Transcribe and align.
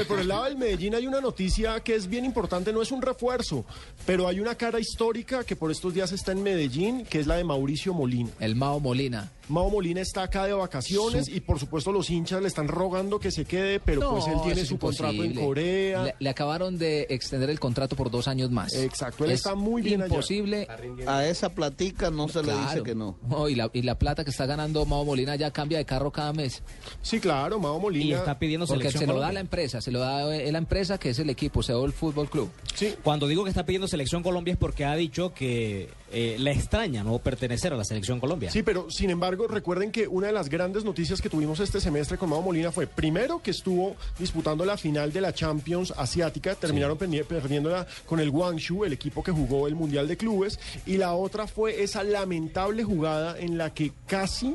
Hombre, 0.00 0.04
por 0.08 0.20
el 0.20 0.28
lado 0.28 0.44
del 0.44 0.56
Medellín 0.56 0.94
hay 0.94 1.06
una 1.06 1.20
noticia 1.20 1.80
que 1.80 1.94
es 1.94 2.06
bien 2.08 2.24
importante, 2.24 2.72
no 2.72 2.82
es 2.82 2.90
un 2.92 3.02
refuerzo, 3.02 3.64
pero 4.04 4.28
hay 4.28 4.40
una 4.40 4.54
cara 4.54 4.78
histórica 4.80 5.44
que 5.44 5.56
por 5.56 5.70
estos 5.70 5.94
días 5.94 6.12
está 6.12 6.32
en 6.32 6.42
Medellín, 6.42 7.04
que 7.04 7.20
es 7.20 7.26
la 7.26 7.36
de 7.36 7.44
Mauricio 7.44 7.94
Molina. 7.94 8.30
El 8.40 8.56
Mao 8.56 8.80
Molina. 8.80 9.30
Mao 9.48 9.70
Molina 9.70 10.00
está 10.00 10.24
acá 10.24 10.44
de 10.44 10.52
vacaciones 10.52 11.28
y 11.28 11.40
por 11.40 11.60
supuesto 11.60 11.92
los 11.92 12.10
hinchas 12.10 12.42
le 12.42 12.48
están 12.48 12.66
rogando 12.66 13.20
que 13.20 13.30
se 13.30 13.44
quede, 13.44 13.78
pero 13.78 14.10
pues 14.10 14.26
él 14.26 14.34
No, 14.34 14.42
tiene 14.42 14.64
su 14.64 14.76
contrato 14.76 15.22
en. 15.22 15.34
Corea. 15.34 16.02
Le, 16.02 16.14
le 16.18 16.30
acabaron 16.30 16.78
de 16.78 17.06
extender 17.10 17.48
el 17.50 17.60
contrato 17.60 17.94
por 17.94 18.10
dos 18.10 18.26
años 18.26 18.50
más. 18.50 18.74
Exacto, 18.74 19.24
él 19.24 19.30
Es 19.30 19.36
está 19.38 19.54
muy 19.54 19.82
bien 19.82 20.02
allá. 20.02 20.08
imposible. 20.12 20.66
A 21.06 21.24
esa 21.26 21.50
platica 21.54 22.10
no 22.10 22.28
se 22.28 22.42
le 22.42 22.52
dice 22.56 22.82
que 22.82 22.96
no. 22.96 23.16
y, 23.48 23.54
la, 23.54 23.70
y 23.72 23.82
la 23.82 23.96
plata 23.98 24.24
que 24.24 24.30
está 24.30 24.46
ganando 24.46 24.84
Mao 24.84 25.04
Molina 25.04 25.36
ya 25.36 25.52
cambia 25.52 25.78
de 25.78 25.84
carro 25.84 26.10
cada 26.10 26.32
mes. 26.32 26.62
Sí, 27.02 27.20
claro, 27.20 27.60
Mao 27.60 27.78
Y 27.78 27.80
Molina. 27.80 28.16
está 28.18 28.38
pidiendo 28.40 28.66
Porque 28.66 28.90
se 28.90 29.06
lo 29.06 29.20
da 29.20 29.30
la 29.30 29.40
empresa, 29.40 29.80
se 29.86 29.92
lo 29.92 30.00
da 30.00 30.34
eh, 30.34 30.50
la 30.50 30.58
empresa 30.58 30.98
que 30.98 31.10
es 31.10 31.18
el 31.20 31.30
equipo, 31.30 31.62
Seúl 31.62 31.92
Fútbol 31.92 32.28
Club. 32.28 32.50
Sí, 32.74 32.96
Cuando 33.04 33.28
digo 33.28 33.44
que 33.44 33.50
está 33.50 33.64
pidiendo 33.64 33.86
selección 33.86 34.20
Colombia 34.24 34.50
es 34.54 34.58
porque 34.58 34.84
ha 34.84 34.96
dicho 34.96 35.32
que 35.32 35.88
eh, 36.10 36.34
le 36.40 36.50
extraña 36.50 37.04
no 37.04 37.20
pertenecer 37.20 37.72
a 37.72 37.76
la 37.76 37.84
selección 37.84 38.18
Colombia. 38.18 38.50
Sí, 38.50 38.64
pero 38.64 38.90
sin 38.90 39.10
embargo, 39.10 39.46
recuerden 39.46 39.92
que 39.92 40.08
una 40.08 40.26
de 40.26 40.32
las 40.32 40.48
grandes 40.48 40.82
noticias 40.84 41.22
que 41.22 41.28
tuvimos 41.30 41.60
este 41.60 41.80
semestre 41.80 42.18
con 42.18 42.30
Mao 42.30 42.42
Molina 42.42 42.72
fue, 42.72 42.88
primero, 42.88 43.40
que 43.40 43.52
estuvo 43.52 43.94
disputando 44.18 44.64
la 44.64 44.76
final 44.76 45.12
de 45.12 45.20
la 45.20 45.32
Champions 45.32 45.92
Asiática, 45.96 46.56
terminaron 46.56 46.98
perdi- 46.98 47.24
perdiéndola 47.24 47.86
con 48.06 48.18
el 48.18 48.30
Guangzhou, 48.32 48.84
el 48.84 48.92
equipo 48.92 49.22
que 49.22 49.30
jugó 49.30 49.68
el 49.68 49.76
Mundial 49.76 50.08
de 50.08 50.16
Clubes, 50.16 50.58
y 50.84 50.96
la 50.96 51.14
otra 51.14 51.46
fue 51.46 51.84
esa 51.84 52.02
lamentable 52.02 52.82
jugada 52.82 53.38
en 53.38 53.56
la 53.56 53.72
que 53.72 53.92
casi 54.08 54.52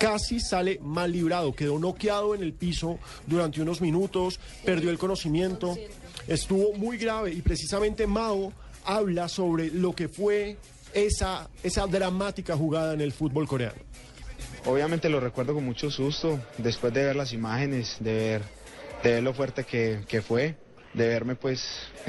casi 0.00 0.40
sale 0.40 0.80
mal 0.82 1.12
librado, 1.12 1.54
quedó 1.54 1.78
noqueado 1.78 2.34
en 2.34 2.42
el 2.42 2.54
piso 2.54 2.98
durante 3.26 3.60
unos 3.60 3.82
minutos, 3.82 4.40
perdió 4.64 4.90
el 4.90 4.98
conocimiento, 4.98 5.76
estuvo 6.26 6.72
muy 6.72 6.96
grave 6.96 7.32
y 7.32 7.42
precisamente 7.42 8.06
Mao 8.06 8.50
habla 8.86 9.28
sobre 9.28 9.70
lo 9.70 9.94
que 9.94 10.08
fue 10.08 10.56
esa, 10.94 11.50
esa 11.62 11.86
dramática 11.86 12.56
jugada 12.56 12.94
en 12.94 13.02
el 13.02 13.12
fútbol 13.12 13.46
coreano. 13.46 13.78
Obviamente 14.64 15.10
lo 15.10 15.20
recuerdo 15.20 15.52
con 15.52 15.66
mucho 15.66 15.90
susto, 15.90 16.40
después 16.56 16.94
de 16.94 17.04
ver 17.04 17.16
las 17.16 17.34
imágenes, 17.34 17.98
de 18.00 18.14
ver, 18.14 18.42
de 19.02 19.10
ver 19.12 19.22
lo 19.22 19.34
fuerte 19.34 19.64
que, 19.64 20.00
que 20.08 20.22
fue, 20.22 20.56
de 20.94 21.08
verme 21.08 21.36
pues 21.36 21.62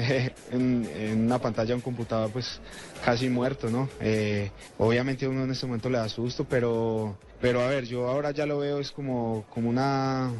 en, 0.50 0.86
una 1.24 1.38
pantalla 1.38 1.74
un 1.74 1.80
computador 1.80 2.30
pues 2.30 2.60
casi 3.04 3.28
muerto, 3.28 3.70
¿no? 3.70 3.88
Eh, 4.00 4.50
obviamente 4.78 5.26
uno 5.26 5.44
en 5.44 5.50
este 5.50 5.66
momento 5.66 5.90
le 5.90 5.98
da 5.98 6.08
susto, 6.08 6.44
pero, 6.44 7.16
pero 7.40 7.60
a 7.60 7.68
ver, 7.68 7.86
yo 7.86 8.08
ahora 8.08 8.30
ya 8.30 8.46
lo 8.46 8.58
veo 8.58 8.78
es 8.78 8.90
como, 8.90 9.44
como 9.50 9.70
una, 9.70 10.30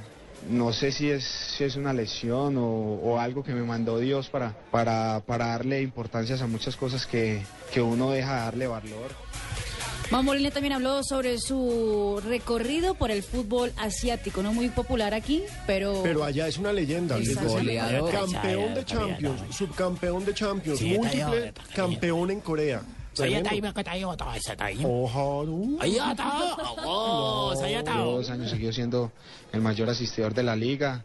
no 0.51 0.73
sé 0.73 0.93
si 0.93 1.11
es, 1.11 1.25
si 1.25 1.65
es 1.65 1.77
una 1.77 1.93
lesión 1.93 2.57
o, 2.57 2.67
o 2.67 3.19
algo 3.19 3.43
que 3.43 3.53
me 3.53 3.63
mandó 3.63 3.98
Dios 3.98 4.29
para, 4.29 4.55
para, 4.70 5.23
para 5.27 5.48
darle 5.48 5.83
importancias 5.83 6.43
a 6.43 6.47
muchas 6.47 6.77
cosas 6.77 7.07
que, 7.07 7.43
que 7.73 7.81
uno 7.81 8.11
deja 8.11 8.35
de 8.35 8.41
darle 8.41 8.67
valor. 8.67 9.13
Molina 10.11 10.50
también 10.50 10.75
habló 10.75 11.03
sobre 11.03 11.39
su 11.39 12.20
recorrido 12.25 12.95
por 12.95 13.11
el 13.11 13.22
fútbol 13.22 13.72
asiático, 13.77 14.42
no 14.42 14.53
muy 14.53 14.69
popular 14.69 15.14
aquí, 15.14 15.42
pero... 15.67 16.03
Pero 16.03 16.25
allá 16.25 16.48
es 16.48 16.58
una 16.58 16.72
leyenda. 16.72 17.17
El 17.17 17.22
es 17.22 17.42
goleador. 17.42 18.11
campeón 18.11 18.75
de 18.75 18.84
Champions, 18.84 19.41
subcampeón 19.56 20.25
de 20.25 20.34
Champions, 20.34 20.83
múltiple 20.83 21.53
campeón 21.75 22.30
en 22.30 22.41
Corea. 22.41 22.83
Dos 27.95 28.30
años 28.30 28.50
seguido 28.50 28.73
siendo 28.73 29.12
el 29.53 29.61
mayor 29.61 29.91
asistidor 29.91 30.33
de 30.33 30.42
la 30.42 30.56
liga 30.56 31.05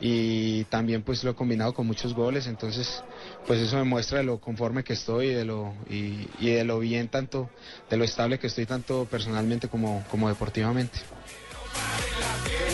y 0.00 0.64
también 0.64 1.02
pues 1.02 1.22
lo 1.24 1.32
he 1.32 1.34
combinado 1.34 1.74
con 1.74 1.86
muchos 1.86 2.14
goles, 2.14 2.46
entonces 2.46 3.04
pues 3.46 3.60
eso 3.60 3.76
me 3.76 3.84
muestra 3.84 4.18
de 4.18 4.24
lo 4.24 4.38
conforme 4.40 4.84
que 4.84 4.92
estoy 4.92 5.26
y 5.26 5.34
de 5.34 5.44
lo, 5.44 5.74
y, 5.88 6.26
de 6.40 6.64
lo 6.64 6.78
bien 6.78 7.08
tanto, 7.08 7.50
de 7.90 7.96
lo 7.96 8.04
estable 8.04 8.38
que 8.38 8.46
estoy 8.46 8.66
tanto 8.66 9.06
personalmente 9.10 9.68
como, 9.68 10.04
como 10.10 10.28
deportivamente. 10.28 10.98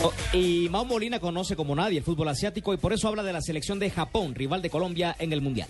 Oh, 0.02 0.12
y 0.32 0.68
Mao 0.70 0.84
Molina 0.84 1.18
conoce 1.18 1.56
como 1.56 1.74
nadie 1.74 1.98
el 1.98 2.04
fútbol 2.04 2.28
asiático 2.28 2.72
y 2.72 2.76
por 2.76 2.92
eso 2.92 3.08
habla 3.08 3.22
de 3.22 3.32
la 3.32 3.40
selección 3.40 3.78
de 3.78 3.90
Japón, 3.90 4.34
rival 4.34 4.62
de 4.62 4.70
Colombia 4.70 5.16
en 5.18 5.32
el 5.32 5.40
Mundial. 5.40 5.68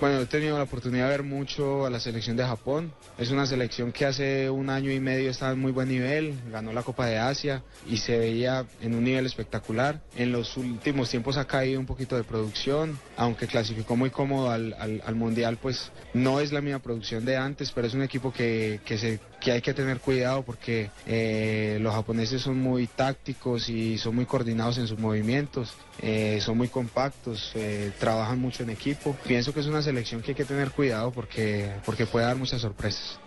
Bueno, 0.00 0.20
he 0.20 0.24
tenido 0.26 0.56
la 0.56 0.62
oportunidad 0.64 1.04
de 1.04 1.10
ver 1.10 1.22
mucho 1.24 1.84
a 1.84 1.90
la 1.90 2.00
selección 2.00 2.34
de 2.34 2.42
Japón. 2.42 2.90
Es 3.18 3.30
una 3.32 3.44
selección 3.44 3.92
que 3.92 4.06
hace 4.06 4.48
un 4.48 4.70
año 4.70 4.90
y 4.90 4.98
medio 4.98 5.30
estaba 5.30 5.52
en 5.52 5.60
muy 5.60 5.72
buen 5.72 5.90
nivel, 5.90 6.40
ganó 6.50 6.72
la 6.72 6.82
Copa 6.82 7.04
de 7.04 7.18
Asia 7.18 7.62
y 7.86 7.98
se 7.98 8.18
veía 8.18 8.64
en 8.80 8.94
un 8.94 9.04
nivel 9.04 9.26
espectacular. 9.26 10.00
En 10.16 10.32
los 10.32 10.56
últimos 10.56 11.10
tiempos 11.10 11.36
ha 11.36 11.46
caído 11.46 11.78
un 11.78 11.84
poquito 11.84 12.16
de 12.16 12.24
producción, 12.24 12.98
aunque 13.18 13.46
clasificó 13.46 13.94
muy 13.94 14.08
cómodo 14.08 14.50
al, 14.50 14.74
al- 14.78 15.02
al 15.04 15.14
Mundial, 15.16 15.58
pues 15.60 15.92
no 16.14 16.40
es 16.40 16.50
la 16.50 16.62
misma 16.62 16.78
producción 16.78 17.26
de 17.26 17.36
antes, 17.36 17.70
pero 17.70 17.86
es 17.86 17.92
un 17.92 18.02
equipo 18.02 18.32
que, 18.32 18.80
que, 18.86 18.96
se, 18.96 19.20
que 19.38 19.52
hay 19.52 19.60
que 19.60 19.74
tener 19.74 20.00
cuidado 20.00 20.42
porque 20.44 20.90
eh, 21.06 21.76
los 21.82 21.92
japoneses 21.94 22.40
son 22.40 22.56
muy 22.58 22.86
tácticos 22.86 23.68
y 23.68 23.98
son 23.98 24.14
muy 24.14 24.24
coordinados 24.24 24.78
en 24.78 24.86
sus 24.86 24.98
movimientos, 24.98 25.74
eh, 26.00 26.38
son 26.40 26.56
muy 26.56 26.68
compactos, 26.68 27.52
eh, 27.54 27.92
trabajan 27.98 28.38
mucho 28.40 28.62
en 28.62 28.70
equipo. 28.70 29.14
Pienso 29.26 29.52
que 29.52 29.60
es 29.60 29.66
una 29.66 29.76
selección 29.82 29.89
que 30.22 30.32
hay 30.32 30.36
que 30.36 30.44
tener 30.44 30.70
cuidado 30.70 31.10
porque, 31.12 31.70
porque 31.84 32.06
puede 32.06 32.26
dar 32.26 32.36
muchas 32.36 32.60
sorpresas. 32.60 33.18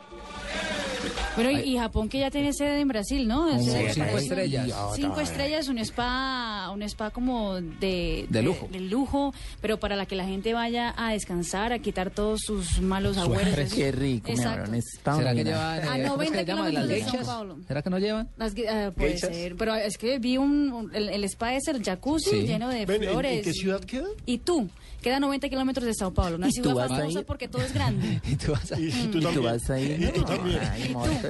Bueno, 1.36 1.52
y, 1.52 1.74
y 1.74 1.78
Japón 1.78 2.10
que 2.10 2.20
ya 2.20 2.30
tiene 2.32 2.54
sede 2.54 2.80
en 2.82 2.88
Brasil, 2.88 3.28
¿no? 3.28 3.50
Es 3.50 3.66
sede 3.66 3.94
cinco 3.94 4.08
para- 4.08 4.20
estrellas. 4.22 4.72
Cinco 4.96 5.20
estrellas, 5.22 5.68
un 5.68 5.78
spa, 5.80 6.70
un 6.74 6.82
spa 6.84 7.10
como 7.12 7.56
de, 7.62 8.26
De 8.30 8.42
lujo. 8.42 8.68
de 8.72 8.80
lujo, 8.80 9.34
pero 9.62 9.80
para 9.80 9.96
la 9.96 10.06
que 10.06 10.16
la 10.16 10.26
gente 10.26 10.54
vaya 10.54 10.94
a 10.98 11.12
descansar, 11.14 11.74
a 11.74 11.80
quitar 11.80 12.12
todos 12.12 12.42
sus 12.46 12.82
malos 12.82 13.18
agüeros. 13.18 13.74
Qué 13.74 13.92
rico, 13.92 14.28
mi 14.30 14.36
Exacto. 14.36 14.64
amor. 14.66 14.76
Está 14.76 15.16
¿Será 15.18 15.34
que 15.36 15.44
llevan, 15.44 15.88
A 15.88 16.00
eh, 16.00 16.08
¿cómo 16.08 16.22
es 16.22 16.32
que 16.32 16.36
90 16.36 16.40
se 16.40 16.46
llama? 16.46 16.62
las 16.64 16.72
kilómetros 16.86 17.12
de 17.12 17.18
Sao? 17.26 17.26
Paulo. 17.26 17.58
¿Será 17.68 17.82
que 17.82 17.90
no 17.90 18.00
llevan? 18.00 18.30
Las 18.38 18.54
ah, 18.70 18.92
puede 18.96 19.18
ser, 19.18 19.56
pero 19.56 19.76
es 19.76 19.98
que 19.98 20.20
vi 20.20 20.38
un, 20.38 20.72
un- 20.72 20.96
el, 20.96 21.10
el 21.10 21.24
spa 21.26 21.54
es 21.56 21.68
el 21.68 21.84
jacuzzi 21.84 22.30
Sí. 22.30 22.48
lleno 22.48 22.70
de 22.70 22.86
Ven, 22.86 23.04
¿en- 23.04 23.10
flores. 23.10 23.38
¿en 23.40 23.44
qué 23.44 23.54
ciudad 23.54 23.80
queda? 23.82 24.08
Y 24.26 24.38
tú, 24.40 24.70
queda 25.02 25.18
a 25.18 25.20
90 25.20 25.50
kilómetros 25.50 25.86
de 25.86 25.94
Sao 25.94 26.14
Paulo, 26.14 26.38
una 26.38 26.48
¿Y 26.48 26.52
ciudad 26.52 26.70
tú 26.72 26.76
vas 26.78 26.92
a 26.92 26.96
famosa 26.98 27.22
porque 27.24 27.48
todo 27.48 27.62
es 27.62 27.74
grande. 27.74 28.22
Y 28.28 28.36
tú 28.36 28.52
vas 28.52 28.72
a- 28.72 28.80
Y, 28.80 28.88
y 28.88 28.92
tú 29.12 29.18
¿Y 29.18 29.22
también. 29.22 29.34
tú 29.34 29.44
a? 29.48 29.80
Y 29.80 30.12
tú 30.14 30.24
también. 30.24 30.60
Ay, 30.72 30.84
amor, 30.90 31.10
estoy 31.10 31.23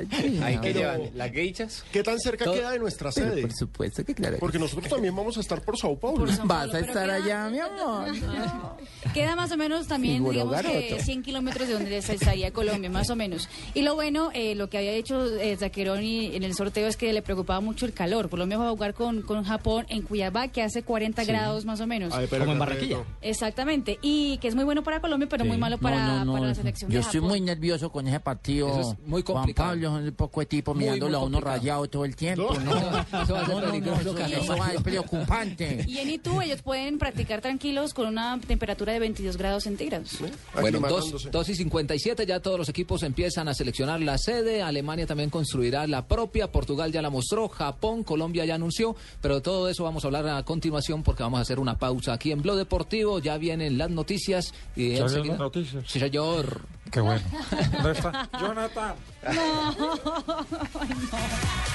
Ahí 0.44 0.58
que 0.60 0.74
llevan 0.74 1.02
las 1.16 1.32
geichas. 1.32 1.84
¿Qué 1.92 2.04
tan 2.04 2.20
cerca 2.20 2.46
Todo- 2.46 2.56
queda 2.56 2.72
de 2.72 2.80
nuestra 2.80 3.12
sede? 3.12 3.42
por 3.42 3.54
supuesto 3.54 4.04
que 4.04 4.14
claro. 4.16 4.38
Porque 4.40 4.60
nosotros 4.60 4.88
también 4.90 5.16
vamos 5.16 5.38
a 5.38 5.40
estar 5.42 5.62
por 5.62 5.78
Sao 5.78 5.98
Paulo. 5.98 6.20
Por 6.20 6.32
Sao 6.34 6.46
Vas 6.46 6.74
a 6.74 6.80
estar 6.80 7.06
queda- 7.08 7.16
allá, 7.16 7.50
mi 7.50 7.60
amor. 7.60 8.08
Queda 9.14 9.36
más 9.36 9.52
o 9.52 9.58
menos 9.58 9.88
también, 9.88 10.24
digamos 10.24 10.56
que 10.62 10.88
garoto. 10.88 11.04
100 11.04 11.24
kilómetros 11.24 11.68
de 11.68 11.74
donde 11.76 12.02
se 12.02 12.14
estaría 12.16 12.52
Colombia, 12.52 12.90
más 12.90 13.10
o 13.10 13.16
menos. 13.16 13.48
Y 13.74 13.82
lo 13.82 13.96
bueno, 13.96 14.32
eh, 14.34 14.56
lo 14.56 14.70
que 14.70 14.78
había 14.78 14.92
hecho 14.94 15.26
eh, 15.38 15.56
Zaccheroni 15.58 16.36
en 16.36 16.44
el 16.44 16.56
sorteo 16.56 16.88
es 16.88 16.98
que 16.98 17.12
le 17.14 17.22
preocupaba 17.22 17.60
mucho 17.60 17.86
el 17.86 17.94
calor. 17.94 18.30
Colombia 18.30 18.58
va 18.58 18.68
a 18.68 18.72
jugar 18.72 18.94
con, 18.94 19.22
con 19.22 19.44
Japón 19.44 19.86
en 19.90 20.02
Cuiabá, 20.04 20.48
que 20.48 20.64
hace 20.64 20.84
40 20.84 21.26
grados 21.26 21.66
más 21.66 21.80
o 21.82 21.88
menos. 21.88 22.14
Ay, 22.14 22.28
pero 22.30 22.44
Como 22.46 22.54
en 22.54 22.60
Barranquilla. 22.60 23.04
Exactamente. 23.22 24.00
Y 24.02 24.38
que 24.38 24.48
es 24.48 24.56
muy 24.56 24.64
bueno 24.64 24.84
para 24.84 25.00
Colombia, 25.02 25.28
pero 25.30 25.46
muy 25.46 25.58
malo 25.58 25.78
para, 25.78 26.06
no, 26.08 26.20
no, 26.20 26.26
no. 26.26 26.34
para 26.34 26.48
la 26.48 26.56
selección 26.56 26.90
Yo 26.90 27.00
de 27.00 27.06
estoy 27.06 27.22
muy 27.22 27.42
nervioso 27.42 27.92
con 27.92 28.08
ese 28.08 28.20
partido. 28.20 28.68
Eso 28.80 28.92
es 28.94 29.08
muy 29.08 29.22
Juan 29.22 29.36
complicado. 29.38 29.70
Un 29.92 30.12
poco 30.12 30.40
de 30.40 30.46
tipo 30.46 30.74
mirándolo 30.74 31.18
a 31.20 31.24
uno 31.24 31.40
rayado 31.40 31.88
todo 31.88 32.06
el 32.06 32.16
tiempo, 32.16 32.54
No. 32.60 32.74
¿no? 32.76 32.78
Eso 33.24 33.34
va 33.34 33.42
a 33.42 33.46
ser 33.46 33.56
No, 33.56 33.62
no, 33.62 33.62
no, 33.62 33.72
peligroso, 33.72 34.02
eso, 34.02 34.16
Carlos. 34.16 34.44
eso 34.44 34.58
va, 34.58 34.68
es 34.74 34.82
preocupante. 34.84 35.86
Y 35.88 35.98
en 36.00 36.10
Itu 36.10 36.42
ellos 36.42 36.62
pueden 36.62 36.98
practicar 36.98 37.42
tranquilos 37.42 37.94
con 37.94 38.08
una 38.08 38.40
temperatura 38.40 38.94
de 38.94 39.00
22 39.00 39.38
grados 39.38 39.64
centígrados. 39.64 40.18
Bueno, 40.20 40.36
Aclimatándose. 40.80 41.12
2, 41.26 41.32
2 41.32 41.50
y 41.50 41.56
57, 41.56 42.26
ya 42.26 42.40
todos 42.40 42.58
los 42.58 42.70
equipos 42.70 43.04
empiezan 43.04 43.48
a 43.48 43.54
seleccionar 43.54 44.02
la 44.02 44.18
sede. 44.18 44.62
Alemania 44.62 45.06
también 45.08 45.30
construirá 45.30 45.88
la 45.88 46.08
propia. 46.08 46.52
Portugal 46.52 46.92
ya 46.92 47.02
la 47.02 47.10
mostró. 47.10 47.48
Japón, 47.50 48.04
Colombia 48.04 48.46
ya 48.46 48.56
anunció. 48.56 48.96
Pero 49.22 49.36
de 49.36 49.42
todo 49.42 49.70
eso 49.70 49.84
vamos 49.84 50.04
a 50.04 50.08
hablar 50.08 50.28
a 50.28 50.44
continuación 50.44 51.04
porque 51.04 51.24
vamos 51.24 51.40
a 51.40 51.42
hacer 51.42 51.60
una 51.60 51.78
pausa 51.78 52.14
aquí 52.14 52.32
en 52.32 52.42
Blog 52.42 52.58
Deportivo. 52.58 53.20
Ya 53.20 53.38
vienen 53.38 53.78
las 53.78 53.90
noticias. 53.90 54.54
Y 54.76 54.82
¿Ya 54.82 54.88
vienen 54.90 55.04
enseguida- 55.04 55.32
las 55.34 55.40
noticias? 55.40 55.84
Sí, 55.88 56.00
señor. 56.00 56.62
Qué 56.94 57.02
bueno. 57.02 57.24
¿Dónde 57.72 57.92
está? 57.92 58.30
Jonathan. 58.40 58.96
No, 59.24 59.34
ay, 60.80 60.90
no. 60.90 61.73